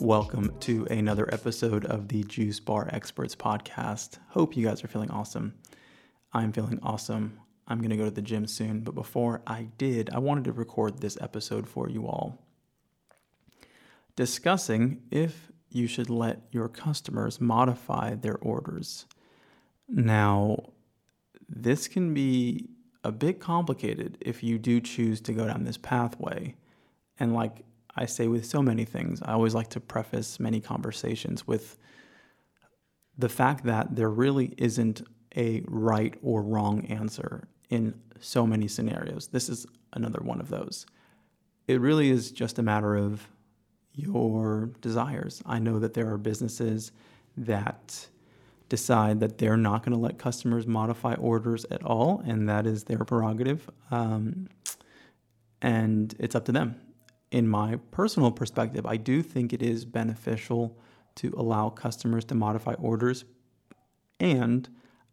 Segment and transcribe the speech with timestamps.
[0.00, 4.18] Welcome to another episode of the Juice Bar Experts podcast.
[4.28, 5.54] Hope you guys are feeling awesome.
[6.32, 7.40] I'm feeling awesome.
[7.66, 10.52] I'm going to go to the gym soon, but before I did, I wanted to
[10.52, 12.38] record this episode for you all.
[14.14, 19.04] Discussing if you should let your customers modify their orders.
[19.88, 20.74] Now,
[21.48, 22.68] this can be
[23.02, 26.54] a bit complicated if you do choose to go down this pathway.
[27.18, 27.64] And like
[27.98, 31.76] I say with so many things, I always like to preface many conversations with
[33.16, 35.02] the fact that there really isn't
[35.36, 39.28] a right or wrong answer in so many scenarios.
[39.28, 40.86] This is another one of those.
[41.66, 43.26] It really is just a matter of
[43.92, 45.42] your desires.
[45.44, 46.92] I know that there are businesses
[47.36, 48.06] that
[48.68, 52.84] decide that they're not going to let customers modify orders at all, and that is
[52.84, 53.68] their prerogative.
[53.90, 54.48] Um,
[55.60, 56.80] and it's up to them
[57.30, 60.78] in my personal perspective, I do think it is beneficial
[61.16, 63.24] to allow customers to modify orders.
[64.20, 64.68] And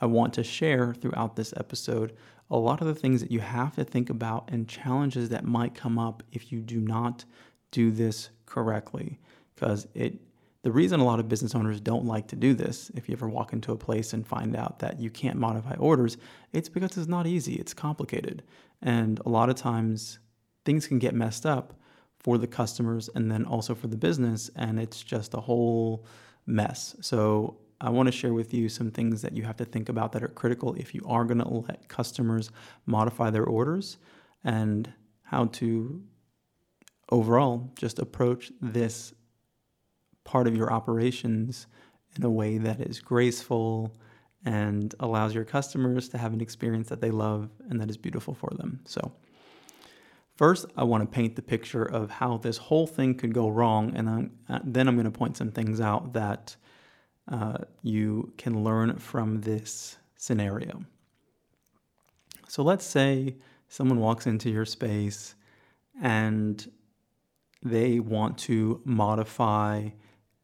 [0.00, 2.16] I want to share throughout this episode
[2.50, 5.74] a lot of the things that you have to think about and challenges that might
[5.74, 7.24] come up if you do not
[7.70, 9.20] do this correctly.
[9.54, 10.20] Because it
[10.62, 13.28] the reason a lot of business owners don't like to do this, if you ever
[13.28, 16.18] walk into a place and find out that you can't modify orders,
[16.52, 18.42] it's because it's not easy, it's complicated.
[18.82, 20.18] And a lot of times
[20.66, 21.79] things can get messed up
[22.20, 24.50] for the customers and then also for the business.
[24.56, 26.06] And it's just a whole
[26.46, 26.94] mess.
[27.00, 30.12] So I want to share with you some things that you have to think about
[30.12, 32.50] that are critical if you are going to let customers
[32.84, 33.96] modify their orders
[34.44, 34.92] and
[35.22, 36.02] how to
[37.10, 39.14] overall just approach this
[40.24, 41.66] part of your operations
[42.16, 43.94] in a way that is graceful
[44.44, 48.34] and allows your customers to have an experience that they love and that is beautiful
[48.34, 48.80] for them.
[48.84, 49.12] So,
[50.40, 53.94] First, I want to paint the picture of how this whole thing could go wrong,
[53.94, 56.56] and I'm, uh, then I'm going to point some things out that
[57.30, 60.82] uh, you can learn from this scenario.
[62.48, 63.36] So let's say
[63.68, 65.34] someone walks into your space
[66.00, 66.72] and
[67.62, 69.90] they want to modify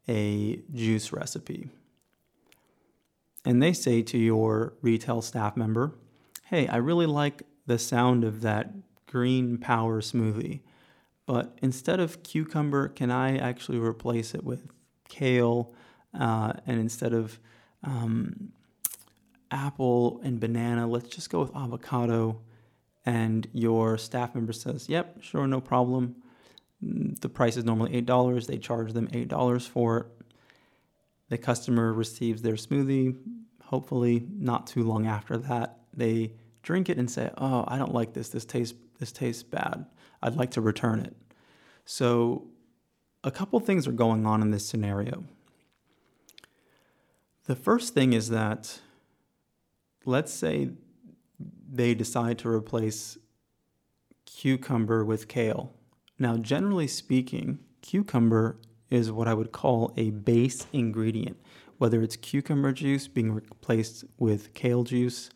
[0.06, 1.70] a juice recipe.
[3.46, 5.94] And they say to your retail staff member,
[6.44, 8.74] Hey, I really like the sound of that
[9.16, 10.60] green power smoothie.
[11.24, 14.68] But instead of cucumber, can I actually replace it with
[15.08, 15.72] kale?
[16.12, 17.40] Uh, and instead of
[17.82, 18.52] um,
[19.50, 22.42] apple and banana, let's just go with avocado.
[23.06, 26.16] And your staff member says, Yep, sure, no problem.
[26.82, 28.46] The price is normally $8.
[28.46, 30.06] They charge them $8 for it.
[31.30, 33.16] The customer receives their smoothie.
[33.62, 38.12] Hopefully, not too long after that, they drink it and say, "Oh, I don't like
[38.12, 38.28] this.
[38.28, 39.86] This tastes this tastes bad.
[40.22, 41.16] I'd like to return it."
[41.84, 42.48] So,
[43.22, 45.24] a couple things are going on in this scenario.
[47.46, 48.80] The first thing is that
[50.04, 50.70] let's say
[51.70, 53.18] they decide to replace
[54.24, 55.72] cucumber with kale.
[56.18, 58.58] Now, generally speaking, cucumber
[58.88, 61.36] is what I would call a base ingredient,
[61.78, 65.30] whether it's cucumber juice being replaced with kale juice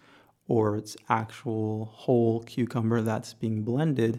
[0.51, 4.19] or it's actual whole cucumber that's being blended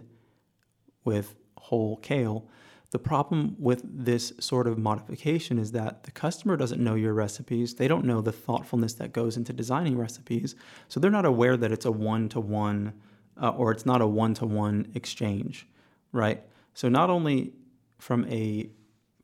[1.03, 2.47] with whole kale.
[2.91, 7.75] The problem with this sort of modification is that the customer doesn't know your recipes.
[7.75, 10.55] They don't know the thoughtfulness that goes into designing recipes.
[10.87, 12.93] So they're not aware that it's a one to one
[13.41, 15.67] or it's not a one to one exchange,
[16.13, 16.41] right?
[16.73, 17.51] So not only
[17.97, 18.69] from a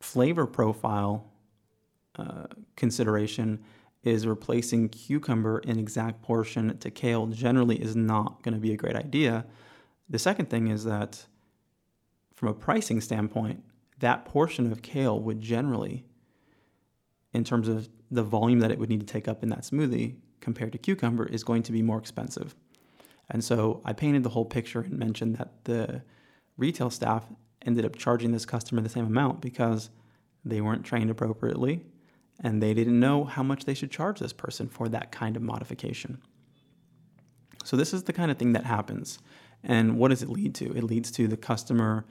[0.01, 1.31] flavor profile
[2.19, 3.63] uh, consideration,
[4.07, 8.77] is replacing cucumber in exact portion to kale generally is not going to be a
[8.77, 9.45] great idea.
[10.09, 11.25] The second thing is that
[12.33, 13.63] from a pricing standpoint,
[13.99, 16.05] that portion of kale would generally,
[17.33, 20.15] in terms of the volume that it would need to take up in that smoothie
[20.39, 22.55] compared to cucumber, is going to be more expensive.
[23.29, 26.01] And so I painted the whole picture and mentioned that the
[26.55, 27.25] retail staff
[27.65, 29.89] ended up charging this customer the same amount because
[30.45, 31.83] they weren't trained appropriately
[32.39, 35.41] and they didn't know how much they should charge this person for that kind of
[35.41, 36.21] modification.
[37.63, 39.19] So, this is the kind of thing that happens.
[39.63, 40.65] And what does it lead to?
[40.77, 42.05] It leads to the customer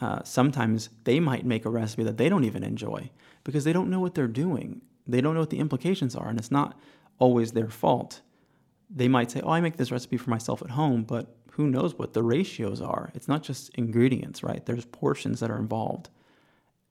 [0.00, 3.10] uh, sometimes they might make a recipe that they don't even enjoy
[3.44, 4.80] because they don't know what they're doing.
[5.06, 6.78] They don't know what the implications are, and it's not
[7.18, 8.22] always their fault.
[8.88, 11.94] They might say, Oh, I make this recipe for myself at home, but who knows
[11.94, 13.10] what the ratios are?
[13.14, 14.64] It's not just ingredients, right?
[14.64, 16.08] There's portions that are involved.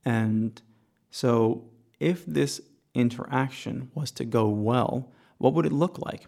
[0.05, 0.61] And
[1.09, 1.65] so,
[1.99, 2.61] if this
[2.93, 6.27] interaction was to go well, what would it look like?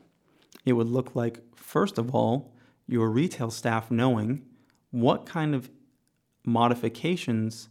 [0.65, 2.53] It would look like, first of all,
[2.87, 4.43] your retail staff knowing
[4.91, 5.69] what kind of
[6.45, 7.69] modifications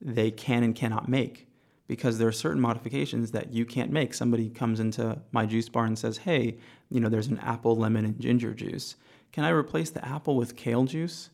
[0.00, 1.48] they can and cannot make
[1.86, 4.14] because there are certain modifications that you can't make.
[4.14, 6.58] Somebody comes into my juice bar and says, "Hey,
[6.90, 8.96] you know, there's an apple, lemon, and ginger juice.
[9.32, 11.30] Can I replace the apple with kale juice?"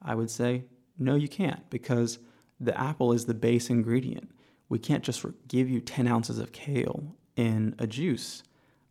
[0.00, 0.64] I would say,
[0.98, 2.18] "No, you can't because
[2.60, 4.30] the apple is the base ingredient.
[4.68, 8.42] We can't just give you 10 ounces of kale in a juice."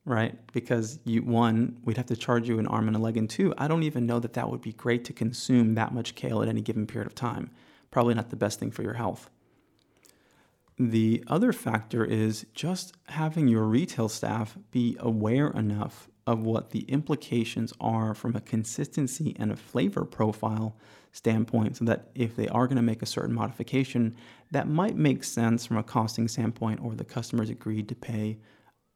[0.05, 0.39] Right?
[0.53, 3.53] Because you one, we'd have to charge you an arm and a leg, and two,
[3.57, 6.47] I don't even know that that would be great to consume that much kale at
[6.47, 7.51] any given period of time.
[7.91, 9.29] Probably not the best thing for your health.
[10.79, 16.81] The other factor is just having your retail staff be aware enough of what the
[16.81, 20.75] implications are from a consistency and a flavor profile
[21.13, 24.15] standpoint so that if they are going to make a certain modification
[24.51, 28.37] that might make sense from a costing standpoint or the customer's agreed to pay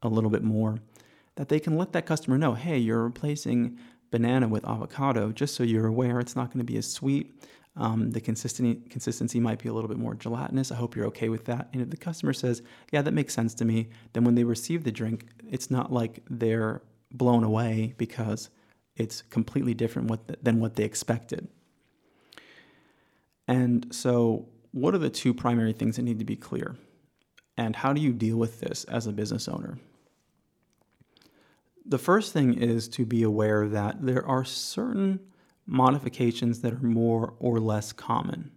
[0.03, 0.77] a little bit more
[1.37, 3.79] that they can let that customer know hey you're replacing
[4.11, 7.33] banana with avocado just so you're aware it's not going to be as sweet
[7.77, 10.73] um, the consistency consistency might be a little bit more gelatinous.
[10.73, 11.69] I hope you're okay with that.
[11.71, 12.61] And if the customer says,
[12.91, 16.21] "Yeah, that makes sense to me," then when they receive the drink, it's not like
[16.29, 16.81] they're
[17.11, 18.49] blown away because
[18.95, 21.47] it's completely different what than what they expected.
[23.47, 26.75] And so, what are the two primary things that need to be clear?
[27.57, 29.77] And how do you deal with this as a business owner?
[31.85, 35.19] The first thing is to be aware that there are certain
[35.65, 38.51] modifications that are more or less common.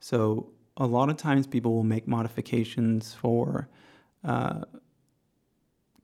[0.00, 3.68] So, a lot of times people will make modifications for
[4.24, 4.62] uh,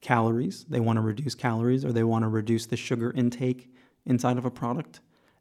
[0.05, 0.67] calories.
[0.69, 3.73] They want to reduce calories or they want to reduce the sugar intake
[4.05, 5.01] inside of a product.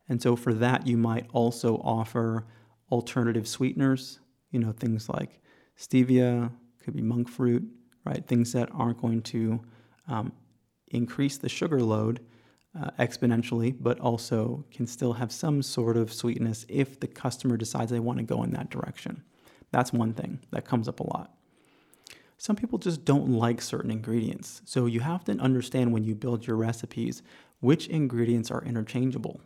[0.10, 2.48] And so, for that, you might also offer
[2.92, 4.20] alternative sweeteners,
[4.52, 5.42] you know, things like
[5.78, 6.52] stevia,
[6.82, 7.64] could be monk fruit,
[8.06, 8.26] right?
[8.26, 9.62] Things that aren't going to
[10.08, 10.32] um,
[10.88, 12.22] increase the sugar load
[12.80, 17.92] uh, exponentially, but also can still have some sort of sweetness if the customer decides
[17.92, 19.24] they want to go in that direction.
[19.72, 21.34] That's one thing that comes up a lot.
[22.44, 26.46] Some people just don't like certain ingredients, so you have to understand when you build
[26.46, 27.24] your recipes
[27.62, 29.40] which ingredients are interchangeable,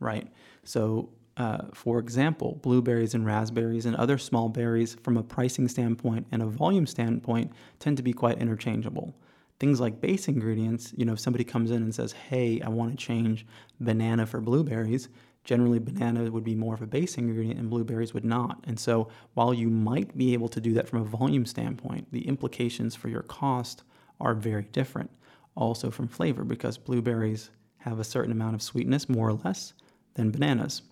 [0.00, 0.28] right?
[0.62, 1.08] So,
[1.38, 6.42] uh, for example, blueberries and raspberries and other small berries, from a pricing standpoint and
[6.42, 9.14] a volume standpoint, tend to be quite interchangeable
[9.62, 12.90] things like base ingredients, you know, if somebody comes in and says, hey, I want
[12.90, 13.46] to change
[13.78, 15.08] banana for blueberries,
[15.44, 18.62] generally banana would be more of a base ingredient and blueberries would not.
[18.66, 22.26] And so while you might be able to do that from a volume standpoint, the
[22.28, 23.82] implications for your cost
[24.20, 25.10] are very different.
[25.54, 29.74] Also from flavor, because blueberries have a certain amount of sweetness, more or less,
[30.14, 30.82] than bananas.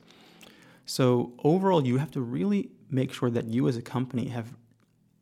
[0.85, 4.53] So overall, you have to really make sure that you as a company have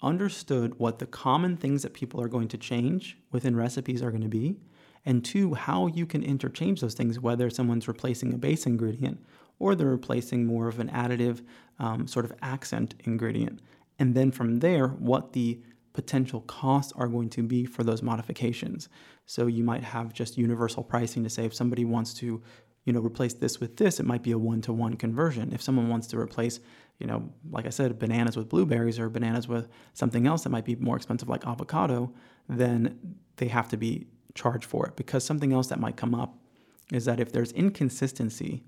[0.02, 4.22] understood what the common things that people are going to change within recipes are going
[4.22, 4.56] to be,
[5.08, 9.18] and two, how you can interchange those things, whether someone's replacing a base ingredient
[9.58, 11.40] or they're replacing more of an additive
[11.78, 13.62] um, sort of accent ingredient.
[13.98, 15.62] And then from there, what the
[15.94, 18.90] potential costs are going to be for those modifications.
[19.24, 22.42] So you might have just universal pricing to say if somebody wants to
[22.84, 25.54] you know, replace this with this, it might be a one to one conversion.
[25.54, 26.60] If someone wants to replace,
[26.98, 30.66] you know, like I said, bananas with blueberries or bananas with something else that might
[30.66, 32.12] be more expensive, like avocado,
[32.46, 34.06] then they have to be
[34.38, 34.96] charged for it.
[34.96, 36.38] Because something else that might come up
[36.92, 38.62] is that if there's inconsistency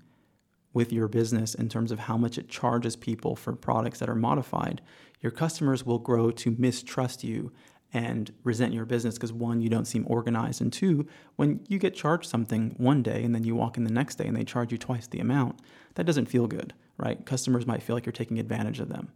[0.73, 4.15] with your business in terms of how much it charges people for products that are
[4.15, 4.81] modified,
[5.21, 7.51] your customers will grow to mistrust you
[7.93, 11.93] and resent your business because one, you don't seem organized, and two, when you get
[11.93, 14.71] charged something one day and then you walk in the next day and they charge
[14.71, 15.59] you twice the amount,
[15.95, 17.25] that doesn't feel good, right?
[17.25, 19.11] Customers might feel like you're taking advantage of them.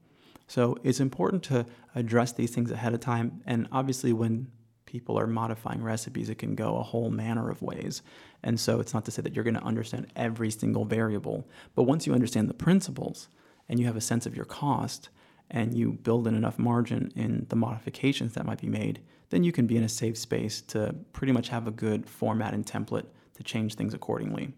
[0.47, 3.41] So it's important to address these things ahead of time.
[3.45, 4.47] And obviously, when
[4.95, 8.01] people are modifying recipes, it can go a whole manner of ways.
[8.43, 11.83] And so it's not to say that you're going to understand every single variable, but
[11.83, 13.27] once you understand the principles
[13.67, 15.09] and you have a sense of your cost,
[15.51, 18.99] and you build in enough margin in the modifications that might be made,
[19.29, 22.53] then you can be in a safe space to pretty much have a good format
[22.53, 24.53] and template to change things accordingly.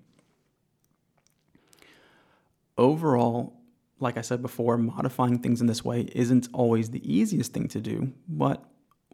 [2.78, 3.54] Overall,
[4.00, 7.82] like I said before, modifying things in this way isn't always the easiest thing to
[7.82, 8.64] do, but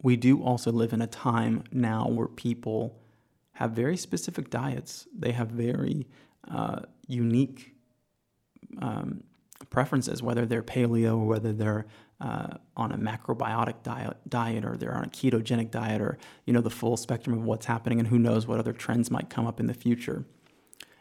[0.02, 3.00] we do also live in a time now where people
[3.52, 5.06] have very specific diets.
[5.16, 6.06] They have very
[6.50, 7.74] uh, unique
[8.80, 9.22] um,
[9.70, 11.86] preferences, whether they're paleo or whether they're
[12.20, 16.60] uh, on a macrobiotic diet, diet or they're on a ketogenic diet or you know
[16.60, 19.60] the full spectrum of what's happening and who knows what other trends might come up
[19.60, 20.24] in the future.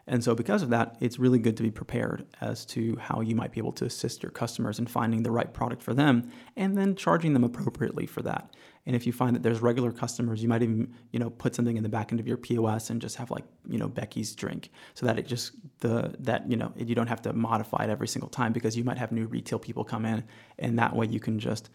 [0.05, 3.35] And so, because of that, it's really good to be prepared as to how you
[3.35, 6.77] might be able to assist your customers in finding the right product for them and
[6.77, 8.53] then charging them appropriately for that.
[8.85, 11.77] And if you find that there's regular customers, you might even, you know, put something
[11.77, 14.71] in the back end of your POS and just have like, you know, Becky's drink
[14.93, 18.09] so that it just, the, that, you know, you don't have to modify it every
[18.09, 20.23] single time because you might have new retail people come in
[20.59, 21.69] and that way you can just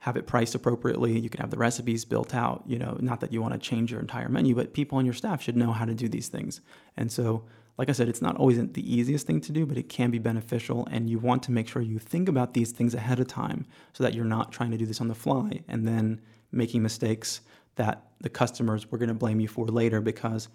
[0.00, 1.18] have it priced appropriately.
[1.18, 2.62] You can have the recipes built out.
[2.66, 5.14] You know, not that you want to change your entire menu, but people on your
[5.14, 6.60] staff should know how to do these things.
[6.96, 7.44] And so,
[7.78, 10.18] like I said, it's not always the easiest thing to do, but it can be
[10.18, 10.86] beneficial.
[10.90, 14.02] And you want to make sure you think about these things ahead of time so
[14.04, 16.20] that you're not trying to do this on the fly and then
[16.52, 17.40] making mistakes
[17.74, 20.48] that the customers were going to blame you for later because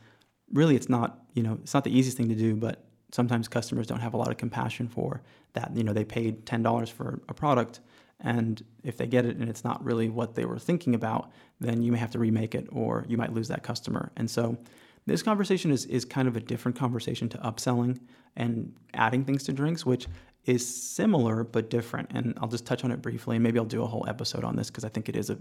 [0.51, 3.85] really it's not, you know, it's not the easiest thing to do, but sometimes customers
[3.85, 5.21] don't have a lot of compassion for
[5.53, 5.75] that.
[5.75, 7.81] You know, they paid $10 for a product
[8.23, 11.81] and if they get it and it's not really what they were thinking about, then
[11.81, 14.11] you may have to remake it or you might lose that customer.
[14.15, 14.57] And so
[15.05, 17.99] this conversation is, is kind of a different conversation to upselling
[18.35, 20.07] and adding things to drinks, which
[20.45, 22.09] is similar but different.
[22.13, 23.35] And I'll just touch on it briefly.
[23.35, 25.37] And maybe I'll do a whole episode on this because I think it is a,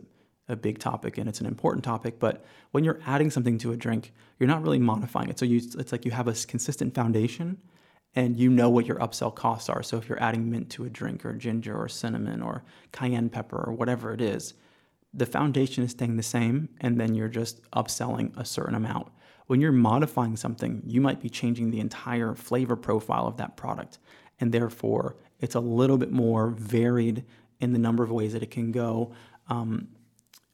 [0.49, 2.19] a big topic and it's an important topic.
[2.19, 5.39] But when you're adding something to a drink, you're not really modifying it.
[5.39, 7.59] So you, it's like you have a consistent foundation
[8.15, 9.83] and you know what your upsell costs are.
[9.83, 13.65] So if you're adding mint to a drink or ginger or cinnamon or cayenne pepper
[13.67, 14.55] or whatever it is,
[15.13, 19.09] the foundation is staying the same and then you're just upselling a certain amount.
[19.47, 23.99] When you're modifying something, you might be changing the entire flavor profile of that product.
[24.39, 27.25] And therefore, it's a little bit more varied
[27.61, 29.13] in the number of ways that it can go.
[29.49, 29.89] Um,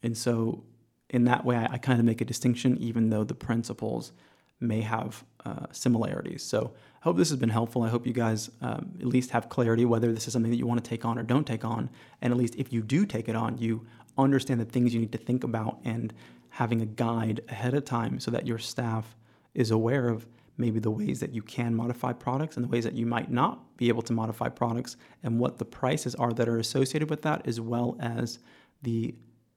[0.03, 0.63] and so,
[1.09, 4.11] in that way, I, I kind of make a distinction, even though the principles
[4.59, 6.43] may have uh, similarities.
[6.43, 7.83] So, I hope this has been helpful.
[7.83, 10.67] I hope you guys um, at least have clarity whether this is something that you
[10.67, 11.89] want to take on or don't take on.
[12.21, 13.85] And at least if you do take it on, you
[14.17, 16.13] understand the things you need to think about and
[16.49, 19.15] having a guide ahead of time so that your staff
[19.53, 22.93] is aware of maybe the ways that you can modify products and the ways that
[22.93, 26.57] you might not be able to modify products and what the prices are that are
[26.57, 28.39] associated with that, as well as
[28.81, 29.13] the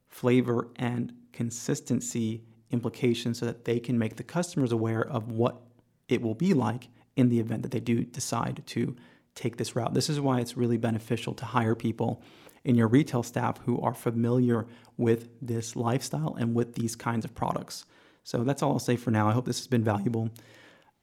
[0.09, 5.63] flavor and consistency implications so that they can make the customers aware of what
[6.09, 8.97] it will be like in the event that they do decide to
[9.35, 9.95] take this route.
[9.95, 12.23] This is why it's really beneficial to hire people
[12.65, 17.35] in your retail staff who are familiar with this lifestyle and with these kinds of
[17.35, 17.87] products.
[18.23, 19.29] So that's all I'll say for now.
[19.29, 20.31] I hope this has been valuable.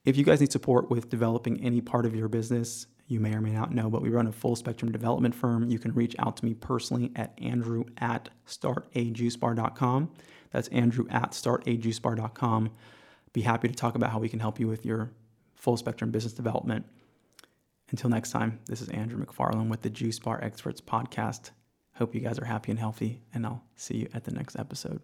[0.05, 3.41] If you guys need support with developing any part of your business, you may or
[3.41, 5.69] may not know, but we run a full spectrum development firm.
[5.69, 10.11] You can reach out to me personally at andrew at startajuicebar.com.
[10.57, 12.71] That's andrew at startajuicebar.com.
[13.31, 15.11] Be happy to talk about how we can help you with your
[15.53, 16.87] full spectrum business development.
[17.91, 21.51] Until next time, this is Andrew McFarland with the Juice Bar Experts podcast.
[21.93, 24.99] Hope you guys are happy and healthy, and I'll see you at the next episode.